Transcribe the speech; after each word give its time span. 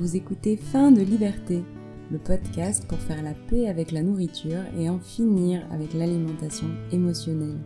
Vous 0.00 0.16
écoutez 0.16 0.56
Fin 0.56 0.92
de 0.92 1.02
liberté, 1.02 1.62
le 2.10 2.16
podcast 2.16 2.88
pour 2.88 2.96
faire 2.96 3.22
la 3.22 3.34
paix 3.34 3.68
avec 3.68 3.92
la 3.92 4.02
nourriture 4.02 4.62
et 4.78 4.88
en 4.88 4.98
finir 4.98 5.62
avec 5.70 5.92
l'alimentation 5.92 6.68
émotionnelle. 6.90 7.60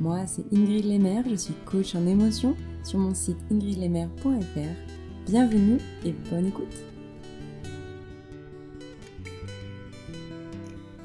Moi, 0.00 0.26
c'est 0.26 0.52
Ingrid 0.52 0.84
Lemaire, 0.84 1.22
je 1.30 1.36
suis 1.36 1.54
coach 1.64 1.94
en 1.94 2.04
émotion 2.08 2.56
sur 2.82 2.98
mon 2.98 3.14
site 3.14 3.36
ingridlemaire.fr. 3.52 5.26
Bienvenue 5.26 5.78
et 6.04 6.10
bonne 6.28 6.46
écoute. 6.46 6.74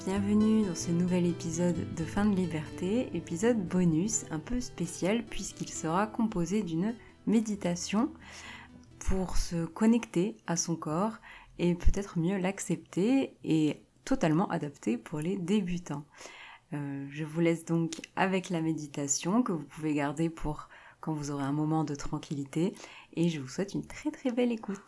Bienvenue 0.08 0.66
dans 0.66 0.73
ce 0.73 0.90
nouvel 0.90 1.27
épisode 1.27 1.77
de 1.95 2.04
Fin 2.04 2.26
de 2.26 2.36
liberté, 2.36 3.08
épisode 3.13 3.63
bonus 3.68 4.26
un 4.32 4.40
peu 4.40 4.59
spécial 4.59 5.23
puisqu'il 5.30 5.70
sera 5.70 6.08
composé 6.08 6.63
d'une 6.63 6.95
méditation 7.27 8.09
pour 9.08 9.38
se 9.38 9.66
connecter 9.66 10.38
à 10.48 10.55
son 10.55 10.76
corps 10.76 11.18
et 11.59 11.76
peut-être 11.76 12.20
mieux 12.20 12.38
l'accepter 12.38 13.36
et 13.44 13.82
totalement 14.05 14.48
adapté 14.50 14.98
pour 14.98 15.20
les 15.20 15.38
débutants. 15.38 16.05
Euh, 16.73 17.08
je 17.09 17.23
vous 17.23 17.40
laisse 17.40 17.66
donc 17.66 18.00
avec 18.16 18.50
la 18.50 18.62
méditation 18.62 19.44
que 19.44 19.52
vous 19.52 19.64
pouvez 19.64 19.94
garder 19.94 20.30
pour 20.30 20.70
quand 21.00 21.14
vous 21.14 21.32
aurez 21.32 21.44
un 21.44 21.52
moment 21.52 21.84
de 21.84 21.95
tranquillité 21.95 22.73
et 23.14 23.30
je 23.30 23.42
vous 23.42 23.48
souhaite 23.48 23.73
une 23.73 23.86
très 23.86 24.12
très 24.12 24.32
belle 24.32 24.52
écoute. 24.52 24.80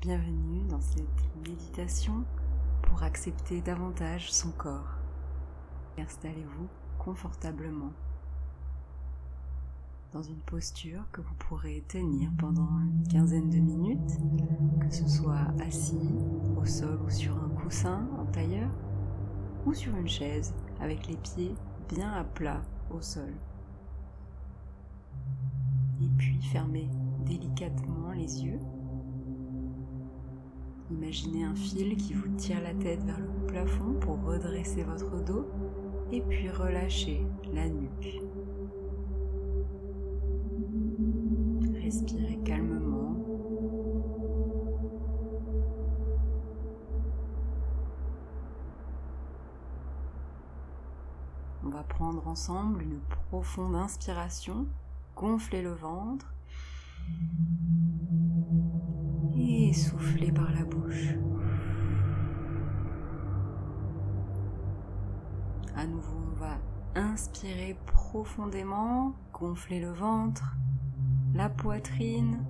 Bienvenue 0.00 0.64
dans 0.68 0.80
cette 0.80 1.46
méditation 1.46 2.24
pour 2.82 3.02
accepter 3.02 3.60
davantage 3.60 4.32
son 4.32 4.50
corps. 4.50 4.98
Installez-vous 5.98 6.68
confortablement 6.98 7.92
dans 10.12 10.22
une 10.22 10.40
posture 10.40 11.04
que 11.10 11.22
vous 11.22 11.34
pourrez 11.34 11.82
tenir 11.88 12.30
pendant 12.38 12.68
une 12.80 13.08
quinzaine 13.08 13.48
de 13.48 13.58
minutes, 13.58 14.18
que 14.80 14.94
ce 14.94 15.08
soit 15.08 15.48
assis 15.60 16.14
au 16.60 16.64
sol 16.66 17.00
ou 17.04 17.10
sur 17.10 17.34
un 17.36 17.48
coussin 17.48 18.06
en 18.18 18.26
tailleur, 18.26 18.70
ou 19.64 19.72
sur 19.72 19.96
une 19.96 20.08
chaise 20.08 20.54
avec 20.80 21.06
les 21.06 21.16
pieds 21.16 21.54
bien 21.88 22.10
à 22.12 22.24
plat 22.24 22.60
au 22.90 23.00
sol. 23.00 23.32
Et 26.02 26.08
puis 26.18 26.40
fermez 26.52 26.88
délicatement 27.24 28.12
les 28.12 28.44
yeux. 28.44 28.58
Imaginez 30.90 31.44
un 31.44 31.54
fil 31.54 31.96
qui 31.96 32.12
vous 32.12 32.28
tire 32.36 32.60
la 32.62 32.74
tête 32.74 33.02
vers 33.04 33.20
le 33.20 33.46
plafond 33.46 33.94
pour 34.00 34.22
redresser 34.24 34.82
votre 34.82 35.24
dos 35.24 35.46
et 36.10 36.20
puis 36.20 36.50
relâchez 36.50 37.24
la 37.54 37.68
nuque. 37.68 38.20
Une 52.34 52.98
profonde 53.28 53.74
inspiration, 53.74 54.66
gonfler 55.14 55.60
le 55.60 55.72
ventre 55.72 56.32
et 59.36 59.74
souffler 59.74 60.32
par 60.32 60.50
la 60.52 60.64
bouche. 60.64 61.14
À 65.76 65.86
nouveau, 65.86 66.16
on 66.32 66.40
va 66.40 66.58
inspirer 66.94 67.76
profondément, 67.84 69.14
gonfler 69.32 69.80
le 69.80 69.92
ventre 69.92 70.56
la 71.34 71.48
poitrine 71.48 72.44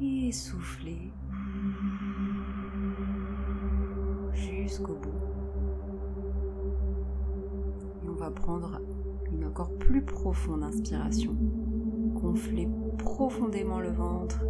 et 0.00 0.32
souffler 0.32 1.12
jusqu'au 4.34 4.94
bout. 4.94 5.35
On 8.26 8.30
va 8.30 8.34
prendre 8.34 8.80
une 9.32 9.44
encore 9.44 9.70
plus 9.78 10.02
profonde 10.02 10.64
inspiration. 10.64 11.36
Gonfler 12.14 12.68
profondément 12.98 13.78
le 13.78 13.90
ventre, 13.90 14.40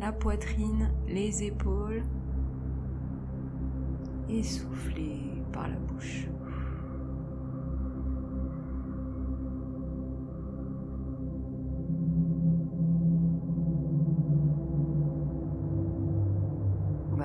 la 0.00 0.10
poitrine, 0.10 0.90
les 1.06 1.44
épaules 1.44 2.02
et 4.28 4.42
souffler 4.42 5.20
par 5.52 5.68
la 5.68 5.76
bouche. 5.76 6.26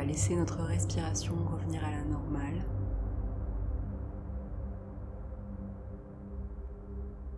laisser 0.05 0.35
notre 0.35 0.61
respiration 0.61 1.33
revenir 1.51 1.83
à 1.83 1.89
la 1.89 2.03
normale. 2.03 2.63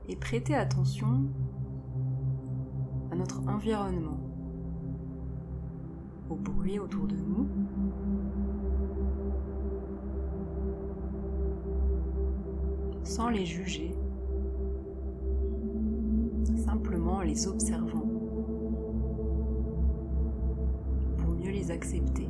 Et 0.10 0.16
prêter 0.16 0.56
attention 0.56 1.26
à 3.12 3.16
notre 3.16 3.46
environnement, 3.48 4.20
au 6.30 6.36
bruit 6.36 6.80
autour 6.80 7.08
de 7.08 7.16
nous. 7.16 7.48
sans 13.08 13.30
les 13.30 13.46
juger, 13.46 13.96
simplement 16.58 17.22
les 17.22 17.48
observant 17.48 18.06
pour 21.18 21.34
mieux 21.34 21.52
les 21.52 21.72
accepter. 21.72 22.28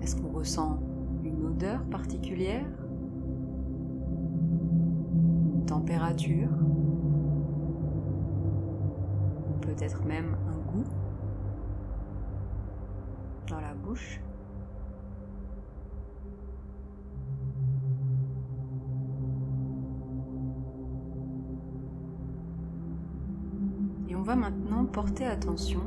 Est-ce 0.00 0.16
qu'on 0.16 0.32
ressent 0.32 0.78
odeur 1.54 1.84
particulière? 1.84 2.66
Température? 5.66 6.48
Peut-être 9.60 10.04
même 10.04 10.36
un 10.48 10.72
goût? 10.72 10.84
Dans 13.48 13.60
la 13.60 13.74
bouche? 13.74 14.20
Et 24.08 24.16
on 24.16 24.22
va 24.22 24.34
maintenant 24.34 24.84
porter 24.86 25.24
attention 25.24 25.82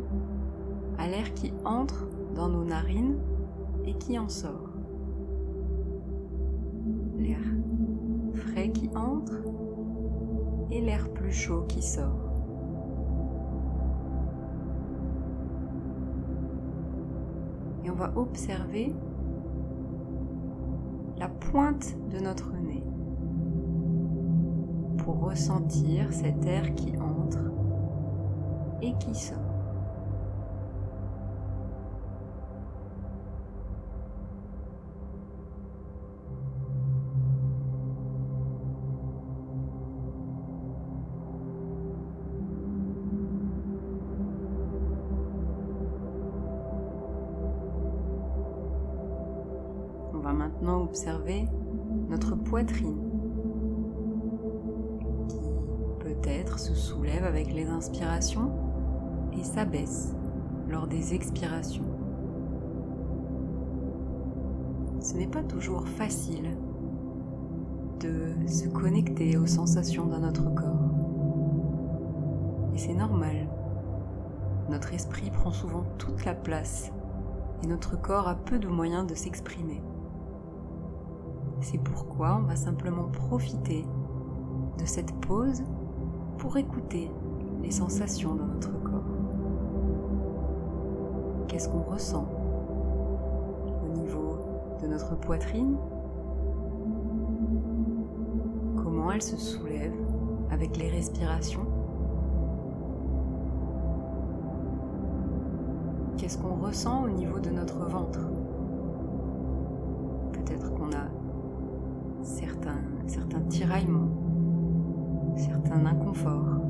à 0.98 1.08
l'air 1.08 1.34
qui 1.34 1.52
entre 1.66 2.08
dans 2.36 2.48
nos 2.48 2.64
narines 2.64 3.20
et 3.86 3.94
qui 3.96 4.18
en 4.18 4.30
sort. 4.30 4.67
Qui 8.72 8.90
entre 8.96 9.44
et 10.72 10.82
l'air 10.82 11.10
plus 11.10 11.32
chaud 11.32 11.64
qui 11.68 11.82
sort. 11.82 12.32
Et 17.84 17.90
on 17.90 17.96
va 17.96 18.12
observer 18.16 18.94
la 21.18 21.30
pointe 21.30 21.96
de 22.10 22.20
notre 22.20 22.54
nez 22.54 22.84
pour 24.98 25.22
ressentir 25.22 26.12
cet 26.12 26.46
air 26.46 26.76
qui 26.76 26.98
entre 26.98 27.52
et 28.82 28.94
qui 29.00 29.16
sort. 29.16 29.47
Maintenant 50.34 50.82
observer 50.82 51.48
notre 52.10 52.36
poitrine 52.36 53.00
qui 55.28 55.40
peut-être 56.00 56.60
se 56.60 56.74
soulève 56.74 57.24
avec 57.24 57.54
les 57.54 57.68
inspirations 57.68 58.52
et 59.38 59.44
s'abaisse 59.44 60.16
lors 60.70 60.88
des 60.88 61.14
expirations. 61.14 61.86
Ce 65.00 65.16
n'est 65.16 65.28
pas 65.28 65.44
toujours 65.44 65.88
facile 65.88 66.58
de 68.00 68.48
se 68.48 68.68
connecter 68.68 69.38
aux 69.38 69.48
sensations 69.48 70.06
dans 70.06 70.20
notre 70.20 70.54
corps. 70.54 70.92
Et 72.74 72.78
c'est 72.78 72.94
normal. 72.94 73.48
Notre 74.70 74.94
esprit 74.94 75.32
prend 75.32 75.52
souvent 75.52 75.86
toute 75.98 76.26
la 76.26 76.36
place 76.36 76.92
et 77.64 77.68
notre 77.68 78.00
corps 78.00 78.28
a 78.28 78.36
peu 78.36 78.60
de 78.60 78.68
moyens 78.68 79.08
de 79.08 79.16
s'exprimer. 79.16 79.82
C'est 81.62 81.80
pourquoi 81.80 82.38
on 82.40 82.44
va 82.48 82.56
simplement 82.56 83.06
profiter 83.06 83.86
de 84.78 84.86
cette 84.86 85.14
pause 85.22 85.64
pour 86.38 86.58
écouter 86.58 87.12
les 87.62 87.72
sensations 87.72 88.36
dans 88.36 88.46
notre 88.46 88.72
corps. 88.84 89.04
Qu'est-ce 91.48 91.70
qu'on 91.70 91.82
ressent 91.82 92.28
au 93.84 93.98
niveau 93.98 94.38
de 94.82 94.88
notre 94.88 95.18
poitrine? 95.18 95.78
Comment 98.76 99.12
elle 99.12 99.22
se 99.22 99.38
soulève 99.38 99.94
avec 100.52 100.78
les 100.78 100.90
respirations? 100.90 101.66
Qu'est-ce 106.18 106.38
qu'on 106.38 106.56
ressent 106.56 107.04
au 107.04 107.10
niveau 107.10 107.40
de 107.40 107.50
notre 107.50 107.86
ventre? 107.86 108.20
Tiraillements, 113.58 114.12
certains 115.36 115.84
inconforts. 115.88 116.62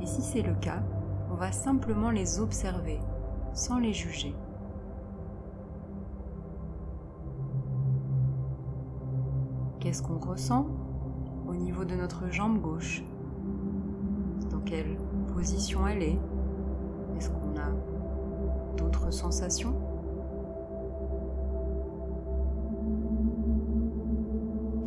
Et 0.00 0.06
si 0.06 0.22
c'est 0.22 0.42
le 0.42 0.54
cas, 0.54 0.80
on 1.32 1.34
va 1.34 1.50
simplement 1.50 2.10
les 2.10 2.38
observer 2.38 3.00
sans 3.52 3.80
les 3.80 3.92
juger. 3.92 4.32
Qu'est-ce 9.80 10.04
qu'on 10.04 10.18
ressent 10.18 10.66
au 11.48 11.54
niveau 11.56 11.84
de 11.84 11.96
notre 11.96 12.30
jambe 12.30 12.60
gauche? 12.60 13.02
Dans 14.52 14.60
quelle 14.60 14.96
position 15.34 15.84
elle 15.88 16.02
est? 16.04 16.18
Est-ce 17.16 17.28
qu'on 17.30 17.56
a 17.58 17.72
d'autres 18.76 19.10
sensations? 19.10 19.93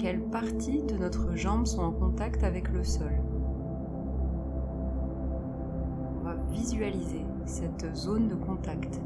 Quelles 0.07 0.21
parties 0.21 0.83
de 0.83 0.95
notre 0.95 1.35
jambe 1.35 1.67
sont 1.67 1.81
en 1.81 1.91
contact 1.91 2.41
avec 2.45 2.69
le 2.69 2.81
sol 2.81 3.11
visualiser 6.49 7.25
cette 7.43 7.93
zone 7.93 8.29
de 8.29 8.35
contact. 8.35 9.01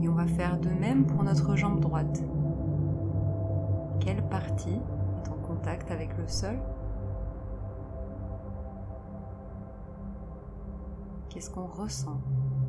Et 0.00 0.08
on 0.08 0.14
va 0.14 0.26
faire 0.28 0.60
de 0.60 0.68
même 0.68 1.04
pour 1.04 1.24
notre 1.24 1.56
jambe 1.56 1.80
droite. 1.80 2.22
Quelle 3.98 4.22
partie 4.28 4.78
est 5.18 5.28
en 5.30 5.36
contact 5.48 5.90
avec 5.90 6.16
le 6.16 6.28
sol? 6.28 6.60
Qu'est-ce 11.28 11.50
qu'on 11.50 11.66
ressent 11.66 12.20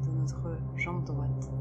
de 0.03 0.19
notre 0.19 0.57
jambe 0.75 1.03
droite? 1.03 1.51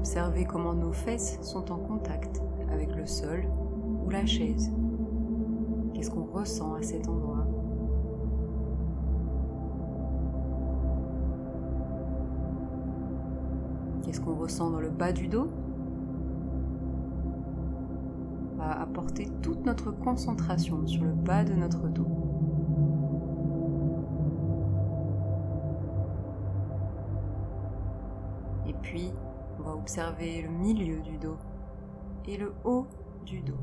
Observer 0.00 0.46
comment 0.46 0.72
nos 0.72 0.92
fesses 0.92 1.38
sont 1.42 1.70
en 1.70 1.76
contact 1.76 2.40
avec 2.72 2.96
le 2.96 3.04
sol 3.04 3.44
ou 4.02 4.08
la 4.08 4.24
chaise. 4.24 4.72
Qu'est-ce 5.92 6.10
qu'on 6.10 6.24
ressent 6.24 6.72
à 6.72 6.80
cet 6.80 7.06
endroit? 7.06 7.46
Qu'est-ce 14.02 14.22
qu'on 14.22 14.36
ressent 14.36 14.70
dans 14.70 14.80
le 14.80 14.88
bas 14.88 15.12
du 15.12 15.28
dos? 15.28 15.48
On 18.58 18.62
apporter 18.62 19.28
toute 19.42 19.66
notre 19.66 19.90
concentration 19.90 20.86
sur 20.86 21.04
le 21.04 21.12
bas 21.12 21.44
de 21.44 21.52
notre 21.52 21.88
dos. 21.88 22.19
Observer 29.80 30.42
le 30.42 30.50
milieu 30.50 31.00
du 31.00 31.16
dos 31.16 31.38
et 32.28 32.36
le 32.36 32.52
haut 32.64 32.86
du 33.24 33.40
dos. 33.40 33.54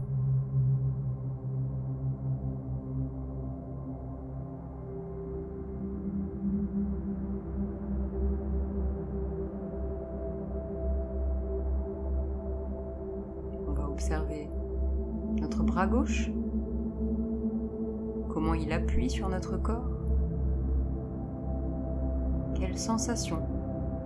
On 13.67 13.73
va 13.73 13.87
observer 13.87 14.49
notre 15.39 15.61
bras 15.61 15.85
gauche, 15.85 16.31
comment 18.29 18.55
il 18.55 18.73
appuie 18.73 19.11
sur 19.11 19.29
notre 19.29 19.57
corps, 19.57 19.91
quelles 22.55 22.79
sensations 22.79 23.43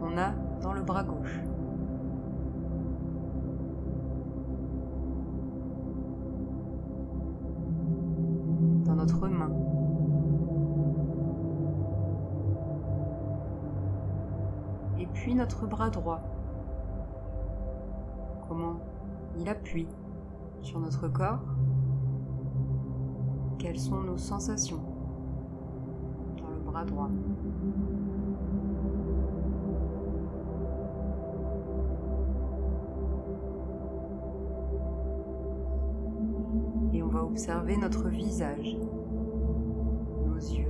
on 0.01 0.17
a 0.17 0.33
dans 0.61 0.73
le 0.73 0.81
bras 0.81 1.05
gauche. 1.05 1.39
Notre 9.01 9.27
main. 9.27 9.49
Et 14.99 15.07
puis 15.07 15.33
notre 15.33 15.65
bras 15.65 15.89
droit. 15.89 16.21
Comment 18.47 18.79
il 19.39 19.49
appuie 19.49 19.87
sur 20.61 20.79
notre 20.79 21.07
corps. 21.07 21.41
Quelles 23.57 23.79
sont 23.79 24.01
nos 24.01 24.17
sensations 24.17 24.83
dans 26.37 26.49
le 26.49 26.59
bras 26.59 26.85
droit. 26.85 27.09
Va 37.31 37.37
observer 37.37 37.77
notre 37.77 38.09
visage, 38.09 38.77
nos 40.25 40.35
yeux, 40.35 40.67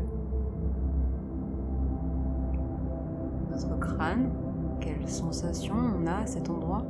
notre 3.50 3.80
crâne, 3.80 4.30
quelles 4.80 5.08
sensations 5.10 5.76
on 5.76 6.06
a 6.06 6.18
à 6.18 6.28
cet 6.28 6.50
endroit? 6.50 6.84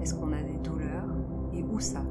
Est-ce 0.00 0.14
qu'on 0.14 0.32
a 0.32 0.42
des 0.42 0.58
douleurs? 0.58 1.06
Et 1.54 1.62
où 1.62 1.78
ça? 1.78 2.02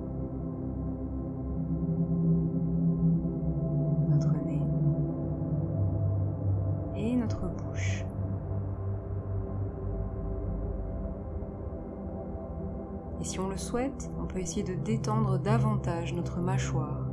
On 13.73 14.25
peut 14.25 14.39
essayer 14.39 14.63
de 14.63 14.73
détendre 14.73 15.39
davantage 15.39 16.13
notre 16.13 16.39
mâchoire. 16.39 17.07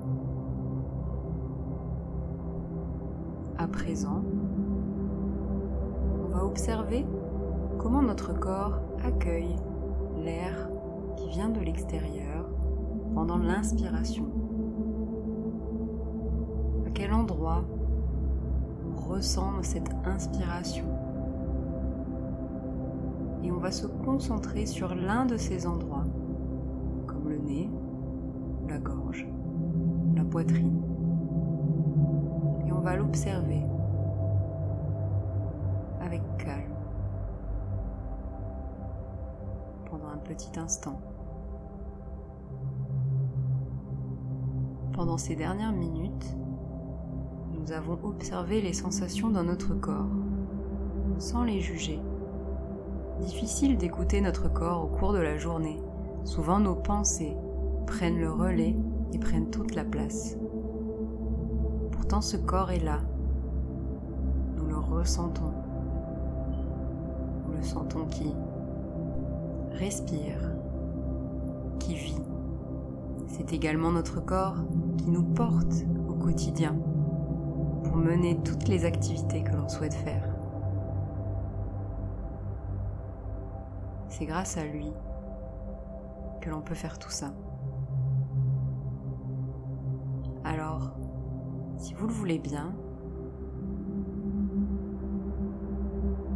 À 3.57 3.69
présent, 3.69 4.23
on 6.25 6.29
va 6.35 6.45
observer 6.45 7.07
comment 7.79 8.03
notre 8.03 8.33
corps 8.33 8.81
accueille 9.05 9.55
l'air 10.17 10.69
qui 11.17 11.29
vient 11.29 11.49
de 11.49 11.61
l'extérieur 11.61 12.49
pendant 13.15 13.39
l'inspiration. 13.39 14.27
À 16.87 16.91
quel 16.91 17.13
endroit 17.13 17.65
on 18.85 19.01
ressent 19.13 19.63
cette 19.63 19.91
inspiration? 20.05 20.87
Et 23.45 23.53
on 23.53 23.59
va 23.59 23.71
se 23.71 23.87
concentrer 23.87 24.67
sur 24.67 24.95
l'un 24.97 25.25
de 25.25 25.37
ces 25.37 25.67
endroits, 25.67 26.05
la 28.79 28.85
gorge, 28.85 29.27
la 30.15 30.25
poitrine. 30.25 30.81
Et 32.67 32.73
on 32.73 32.81
va 32.81 32.97
l'observer 32.97 33.65
avec 36.01 36.23
calme 36.39 36.75
pendant 39.91 40.09
un 40.09 40.19
petit 40.19 40.59
instant. 40.59 41.01
Pendant 44.93 45.19
ces 45.19 45.35
dernières 45.35 45.73
minutes, 45.73 46.37
nous 47.53 47.73
avons 47.73 47.99
observé 48.05 48.61
les 48.61 48.73
sensations 48.73 49.31
dans 49.31 49.45
notre 49.45 49.75
corps, 49.75 50.07
sans 51.19 51.45
les 51.45 51.61
juger 51.61 52.01
Difficile 53.21 53.77
d'écouter 53.77 54.21
notre 54.21 54.49
corps 54.49 54.85
au 54.85 54.87
cours 54.87 55.13
de 55.13 55.19
la 55.19 55.37
journée. 55.37 55.81
Souvent 56.23 56.61
nos 56.61 56.77
pensées 56.77 57.37
prennent 57.89 58.21
le 58.21 58.31
relais 58.31 58.77
et 59.13 59.19
prennent 59.19 59.51
toute 59.51 59.75
la 59.75 59.85
place. 59.85 60.37
Pourtant 61.91 62.21
ce 62.21 62.37
corps 62.37 62.71
est 62.71 62.85
là. 62.85 63.01
Nous 64.57 64.67
le 64.67 64.77
ressentons. 64.77 65.53
Nous 67.47 67.57
le 67.57 67.63
sentons 67.63 68.05
qui 68.07 68.35
respire, 69.73 70.53
qui 71.79 71.95
vit. 71.95 72.23
C'est 73.27 73.53
également 73.53 73.91
notre 73.91 74.21
corps 74.21 74.57
qui 74.99 75.11
nous 75.11 75.25
porte 75.25 75.85
au 76.09 76.15
quotidien 76.15 76.77
pour 77.85 77.97
mener 77.97 78.39
toutes 78.45 78.69
les 78.69 78.85
activités 78.85 79.43
que 79.43 79.53
l'on 79.53 79.69
souhaite 79.69 79.95
faire. 79.95 80.29
C'est 84.09 84.27
grâce 84.27 84.57
à 84.59 84.65
lui 84.65 84.93
que 86.41 86.51
l'on 86.51 86.61
peut 86.61 86.75
faire 86.75 86.99
tout 86.99 87.11
ça. 87.11 87.33
Alors, 90.49 90.93
si 91.77 91.93
vous 91.93 92.07
le 92.07 92.13
voulez 92.13 92.39
bien, 92.39 92.73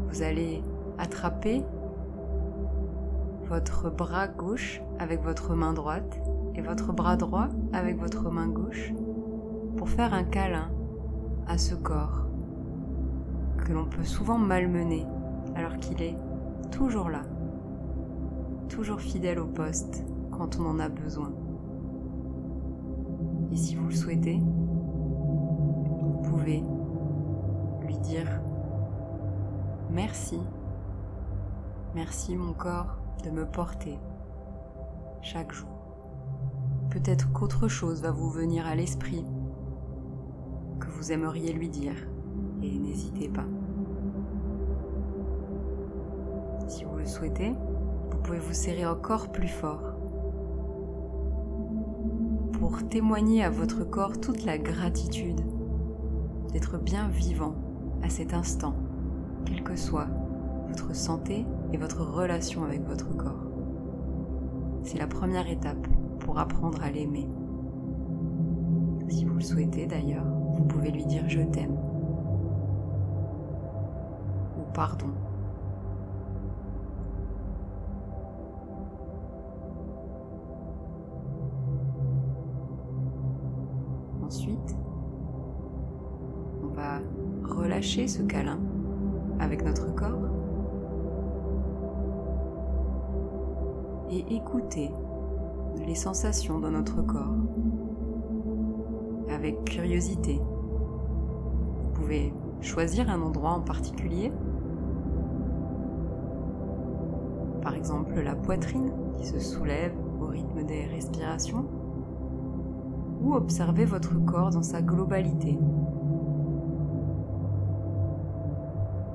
vous 0.07 0.23
allez 0.23 0.63
attraper 0.99 1.65
votre 3.49 3.89
bras 3.89 4.29
gauche 4.29 4.83
avec 4.99 5.23
votre 5.23 5.55
main 5.55 5.73
droite 5.73 6.21
et 6.55 6.61
votre 6.61 6.93
bras 6.93 7.17
droit 7.17 7.49
avec 7.73 7.99
votre 7.99 8.31
main 8.31 8.49
gauche 8.49 8.93
pour 9.79 9.89
faire 9.89 10.13
un 10.13 10.25
câlin 10.25 10.71
à 11.47 11.57
ce 11.57 11.75
corps 11.75 12.27
que 13.65 13.73
l'on 13.73 13.87
peut 13.87 14.05
souvent 14.05 14.37
malmener 14.37 15.07
alors 15.55 15.79
qu'il 15.79 16.03
est 16.03 16.17
toujours 16.71 17.09
là, 17.09 17.23
toujours 18.69 19.01
fidèle 19.01 19.39
au 19.39 19.47
poste 19.47 20.05
quand 20.31 20.59
on 20.61 20.67
en 20.67 20.81
a 20.81 20.91
besoin. 20.91 21.33
Et 23.53 23.57
si 23.57 23.75
vous 23.75 23.89
le 23.89 23.95
souhaitez, 23.95 24.39
vous 24.39 26.23
pouvez 26.25 26.65
lui 27.83 27.99
dire 27.99 28.41
merci, 29.91 30.41
merci 31.95 32.35
mon 32.35 32.55
corps 32.55 32.97
de 33.23 33.31
me 33.31 33.45
porter 33.45 33.99
chaque 35.21 35.53
jour. 35.53 35.69
Peut-être 36.89 37.31
qu'autre 37.33 37.69
chose 37.69 38.01
va 38.01 38.11
vous 38.11 38.31
venir 38.31 38.67
à 38.67 38.75
l'esprit 38.75 39.25
que 40.81 40.89
vous 40.89 41.13
aimeriez 41.13 41.53
lui 41.53 41.69
dire 41.69 42.09
et 42.63 42.79
n'hésitez 42.79 43.29
pas. 43.29 43.45
Si 46.69 46.85
vous 46.85 46.97
le 46.97 47.05
souhaitez, 47.05 47.53
vous 48.11 48.19
pouvez 48.19 48.39
vous 48.39 48.55
serrer 48.55 48.87
encore 48.87 49.31
plus 49.31 49.49
fort 49.49 49.92
pour 52.63 52.89
témoigner 52.89 53.43
à 53.43 53.51
votre 53.51 53.83
corps 53.83 54.21
toute 54.21 54.45
la 54.45 54.57
gratitude 54.57 55.41
d'être 56.53 56.79
bien 56.79 57.09
vivant 57.09 57.57
à 58.05 58.09
cet 58.09 58.35
instant, 58.35 58.77
quelle 59.45 59.65
que 59.65 59.75
soit 59.75 60.07
votre 60.69 60.95
santé 60.95 61.45
et 61.73 61.77
votre 61.77 62.03
relation 62.03 62.63
avec 62.63 62.87
votre 62.87 63.17
corps. 63.17 63.49
C'est 64.85 64.99
la 64.99 65.09
première 65.09 65.51
étape 65.51 65.89
pour 66.21 66.39
apprendre 66.39 66.81
à 66.85 66.93
l'aimer. 66.93 67.29
Si 69.09 69.25
vous 69.25 69.35
le 69.35 69.41
souhaitez 69.41 69.87
d'ailleurs, 69.87 70.25
vous 70.53 70.63
pouvez 70.63 70.93
lui 70.93 71.05
dire 71.05 71.29
je 71.29 71.41
t'aime 71.41 71.77
ou 74.57 74.73
pardon. 74.73 75.09
Ce 87.83 88.23
câlin 88.23 88.61
avec 89.41 89.65
notre 89.65 89.93
corps 89.93 90.29
et 94.09 94.37
écouter 94.37 94.93
les 95.85 95.97
sensations 95.97 96.61
dans 96.61 96.71
notre 96.71 97.03
corps 97.03 97.35
avec 99.35 99.65
curiosité. 99.65 100.41
Vous 101.83 101.91
pouvez 101.95 102.33
choisir 102.61 103.11
un 103.11 103.21
endroit 103.21 103.51
en 103.51 103.63
particulier, 103.63 104.33
par 107.63 107.75
exemple 107.75 108.21
la 108.21 108.37
poitrine 108.37 108.93
qui 109.15 109.27
se 109.27 109.41
soulève 109.41 109.95
au 110.21 110.27
rythme 110.27 110.65
des 110.65 110.85
respirations 110.85 111.67
ou 113.21 113.35
observez 113.35 113.87
votre 113.87 114.25
corps 114.25 114.51
dans 114.51 114.63
sa 114.63 114.81
globalité. 114.83 115.59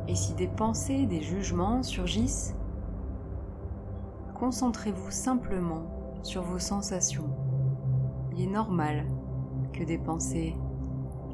Et 0.08 0.16
si 0.16 0.34
des 0.34 0.48
pensées, 0.48 1.06
des 1.06 1.22
jugements 1.22 1.84
surgissent, 1.84 2.56
concentrez-vous 4.36 5.12
simplement 5.12 5.84
sur 6.24 6.42
vos 6.42 6.60
sensations. 6.60 7.30
Il 8.34 8.44
est 8.44 8.52
normal 8.52 9.06
que 9.74 9.84
des 9.84 9.98
pensées 9.98 10.56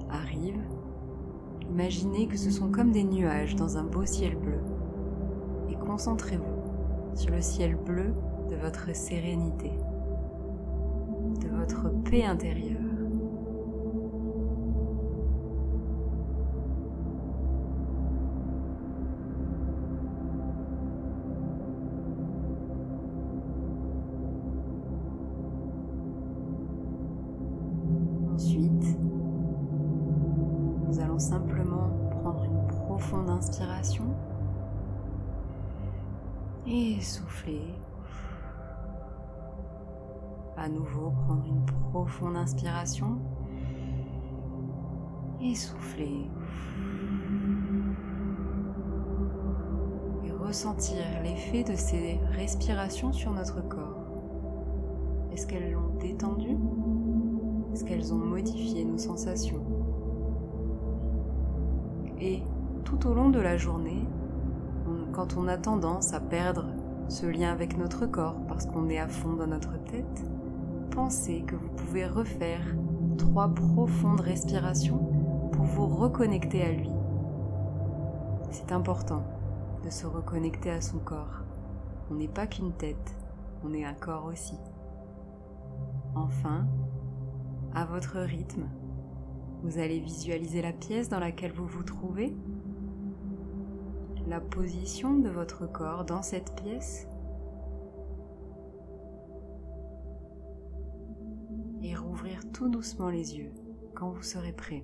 arrivent. 0.10 0.66
Imaginez 1.70 2.28
que 2.28 2.38
ce 2.38 2.52
sont 2.52 2.72
comme 2.72 2.92
des 2.92 3.04
nuages 3.04 3.56
dans 3.56 3.78
un 3.78 3.84
beau 3.84 4.06
ciel 4.06 4.36
bleu. 4.36 4.62
Et 5.70 5.76
concentrez-vous 5.76 7.16
sur 7.16 7.32
le 7.32 7.42
ciel 7.42 7.76
bleu 7.76 8.14
de 8.50 8.56
votre 8.56 8.96
sérénité 8.96 9.72
de 11.40 11.50
votre 11.50 11.90
paix 12.04 12.26
intérieure. 12.26 12.83
Et 36.66 37.02
souffler 37.02 37.74
à 40.56 40.70
nouveau 40.70 41.12
prendre 41.26 41.46
une 41.46 41.66
profonde 41.92 42.38
inspiration 42.38 43.18
et 45.42 45.56
souffler. 45.56 46.30
Et 50.24 50.32
ressentir 50.32 51.04
l'effet 51.22 51.64
de 51.64 51.76
ces 51.76 52.20
respirations 52.32 53.12
sur 53.12 53.34
notre 53.34 53.68
corps. 53.68 54.06
Est-ce 55.34 55.48
qu'elles 55.48 55.74
l'ont 55.74 55.98
détendu? 56.00 56.58
Est-ce 57.74 57.84
qu'elles 57.84 58.14
ont 58.14 58.18
modifié 58.18 58.86
nos 58.86 59.00
sensations? 59.00 59.64
Et 62.22 62.44
tout 62.86 63.06
au 63.08 63.14
long 63.14 63.32
de 63.32 63.40
la 63.40 63.58
journée, 63.58 64.08
quand 65.14 65.38
on 65.38 65.48
a 65.48 65.58
tendance 65.58 66.14
à 66.14 66.20
perdre 66.20 66.66
ce 67.08 67.28
lien 67.28 67.52
avec 67.52 67.78
notre 67.78 68.08
corps 68.08 68.36
parce 68.48 68.66
qu'on 68.66 68.90
est 68.90 68.98
à 68.98 69.08
fond 69.08 69.34
dans 69.34 69.48
notre 69.48 69.78
tête, 69.86 70.26
pensez 70.90 71.44
que 71.44 71.56
vous 71.56 71.70
pouvez 71.70 72.08
refaire 72.08 72.76
trois 73.18 73.48
profondes 73.48 74.22
respirations 74.22 74.98
pour 75.52 75.66
vous 75.66 75.86
reconnecter 75.86 76.64
à 76.64 76.72
lui. 76.72 76.90
C'est 78.50 78.72
important 78.72 79.24
de 79.86 79.90
se 79.92 80.08
reconnecter 80.08 80.72
à 80.72 80.82
son 80.82 80.98
corps. 80.98 81.44
On 82.10 82.16
n'est 82.16 82.28
pas 82.28 82.48
qu'une 82.48 82.74
tête, 82.74 83.16
on 83.64 83.74
est 83.74 83.86
un 83.86 83.94
corps 83.94 84.26
aussi. 84.26 84.58
Enfin, 86.16 86.66
à 87.76 87.86
votre 87.86 88.20
rythme, 88.20 88.68
vous 89.64 89.78
allez 89.78 90.00
visualiser 90.00 90.62
la 90.62 90.74
pièce 90.74 91.10
dans 91.10 91.20
laquelle 91.20 91.54
vous 91.54 91.68
vous 91.68 91.84
trouvez, 91.84 92.36
la 94.28 94.40
position 94.40 95.18
de 95.18 95.30
votre 95.30 95.72
corps 95.72 96.06
dans 96.06 96.22
cette 96.22 96.56
pièce 96.56 97.08
et 101.82 101.96
rouvrir 101.96 102.40
tout 102.52 102.70
doucement 102.70 103.10
les 103.10 103.38
yeux 103.38 103.52
quand 103.96 104.12
vous 104.12 104.24
serez 104.24 104.54
prêt. 104.54 104.84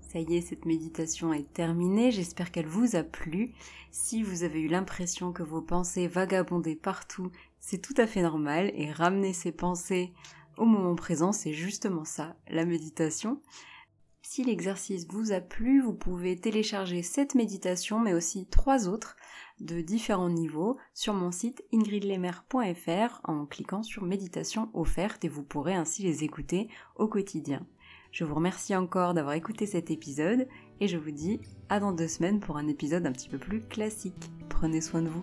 Ça 0.00 0.20
y 0.20 0.36
est, 0.36 0.40
cette 0.40 0.64
méditation 0.64 1.32
est 1.32 1.52
terminée, 1.52 2.10
j'espère 2.10 2.50
qu'elle 2.52 2.68
vous 2.68 2.96
a 2.96 3.02
plu. 3.02 3.52
Si 3.90 4.22
vous 4.22 4.44
avez 4.44 4.60
eu 4.60 4.68
l'impression 4.68 5.32
que 5.32 5.42
vos 5.42 5.60
pensées 5.60 6.06
vagabondaient 6.06 6.76
partout, 6.76 7.30
c'est 7.58 7.82
tout 7.82 7.94
à 7.98 8.06
fait 8.06 8.22
normal 8.22 8.70
et 8.74 8.90
ramener 8.90 9.32
ces 9.32 9.52
pensées 9.52 10.14
au 10.56 10.64
moment 10.64 10.94
présent, 10.94 11.32
c'est 11.32 11.52
justement 11.52 12.04
ça, 12.04 12.36
la 12.48 12.64
méditation. 12.64 13.42
Si 14.28 14.42
l'exercice 14.42 15.06
vous 15.08 15.30
a 15.30 15.40
plu, 15.40 15.80
vous 15.80 15.92
pouvez 15.92 16.36
télécharger 16.36 17.02
cette 17.02 17.36
méditation, 17.36 18.00
mais 18.00 18.12
aussi 18.12 18.44
trois 18.46 18.88
autres 18.88 19.16
de 19.60 19.80
différents 19.80 20.28
niveaux 20.28 20.76
sur 20.94 21.14
mon 21.14 21.30
site 21.30 21.62
ingridlemer.fr 21.72 23.20
en 23.22 23.46
cliquant 23.46 23.84
sur 23.84 24.02
méditation 24.02 24.68
offerte 24.74 25.24
et 25.24 25.28
vous 25.28 25.44
pourrez 25.44 25.74
ainsi 25.74 26.02
les 26.02 26.24
écouter 26.24 26.68
au 26.96 27.06
quotidien. 27.06 27.64
Je 28.10 28.24
vous 28.24 28.34
remercie 28.34 28.74
encore 28.74 29.14
d'avoir 29.14 29.36
écouté 29.36 29.64
cet 29.64 29.92
épisode 29.92 30.48
et 30.80 30.88
je 30.88 30.98
vous 30.98 31.12
dis 31.12 31.40
à 31.68 31.78
dans 31.78 31.92
deux 31.92 32.08
semaines 32.08 32.40
pour 32.40 32.56
un 32.56 32.66
épisode 32.66 33.06
un 33.06 33.12
petit 33.12 33.28
peu 33.28 33.38
plus 33.38 33.60
classique. 33.60 34.32
Prenez 34.48 34.80
soin 34.80 35.02
de 35.02 35.08
vous. 35.08 35.22